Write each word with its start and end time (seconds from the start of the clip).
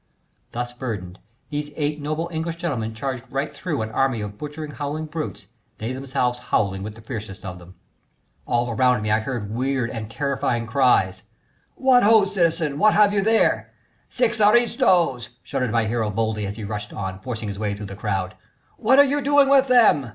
Thus 0.51 0.73
burdened, 0.73 1.19
these 1.51 1.69
eight 1.75 2.01
noble 2.01 2.27
English 2.33 2.55
gentlemen 2.55 2.95
charged 2.95 3.23
right 3.29 3.53
through 3.53 3.83
an 3.83 3.91
army 3.91 4.19
of 4.21 4.35
butchering, 4.35 4.71
howling 4.71 5.05
brutes, 5.05 5.45
they 5.77 5.93
themselves 5.93 6.39
howling 6.49 6.81
with 6.81 6.95
the 6.95 7.01
fiercest 7.03 7.45
of 7.45 7.59
them. 7.59 7.75
All 8.47 8.71
around 8.71 9.03
me 9.03 9.11
I 9.11 9.19
heard 9.19 9.53
weird 9.53 9.91
and 9.91 10.09
terrifying 10.09 10.65
cries: 10.65 11.21
"What 11.75 12.01
ho, 12.01 12.25
citizens! 12.25 12.79
what 12.79 12.95
have 12.95 13.13
you 13.13 13.21
there?" 13.21 13.73
"Six 14.09 14.41
aristos!" 14.41 15.37
shouted 15.43 15.69
my 15.69 15.85
hero 15.85 16.09
boldly 16.09 16.47
as 16.47 16.55
he 16.55 16.63
rushed 16.63 16.91
on, 16.91 17.19
forcing 17.19 17.47
his 17.47 17.59
way 17.59 17.75
through 17.75 17.85
the 17.85 17.95
crowd. 17.95 18.33
"What 18.77 18.97
are 18.97 19.03
you 19.05 19.21
doing 19.21 19.49
with 19.49 19.67
them?" 19.67 20.09